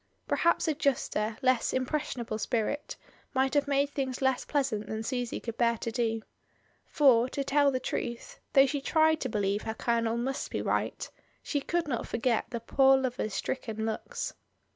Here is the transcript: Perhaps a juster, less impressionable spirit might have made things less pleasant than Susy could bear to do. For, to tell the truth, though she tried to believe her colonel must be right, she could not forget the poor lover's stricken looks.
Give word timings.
Perhaps 0.27 0.67
a 0.67 0.73
juster, 0.73 1.37
less 1.43 1.73
impressionable 1.73 2.39
spirit 2.39 2.97
might 3.35 3.53
have 3.53 3.67
made 3.67 3.91
things 3.91 4.19
less 4.19 4.43
pleasant 4.45 4.87
than 4.87 5.03
Susy 5.03 5.39
could 5.39 5.57
bear 5.59 5.77
to 5.77 5.91
do. 5.91 6.23
For, 6.87 7.29
to 7.29 7.43
tell 7.43 7.69
the 7.69 7.79
truth, 7.79 8.39
though 8.53 8.65
she 8.65 8.81
tried 8.81 9.21
to 9.21 9.29
believe 9.29 9.61
her 9.61 9.75
colonel 9.75 10.17
must 10.17 10.49
be 10.49 10.59
right, 10.59 11.07
she 11.43 11.61
could 11.61 11.87
not 11.87 12.07
forget 12.07 12.45
the 12.49 12.59
poor 12.59 12.97
lover's 12.97 13.35
stricken 13.35 13.85
looks. 13.85 14.33